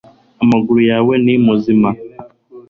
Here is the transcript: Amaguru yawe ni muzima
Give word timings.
Amaguru 0.43 0.79
yawe 0.91 1.13
ni 1.23 1.35
muzima 1.45 1.89